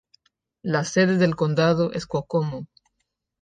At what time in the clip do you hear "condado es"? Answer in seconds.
1.35-2.07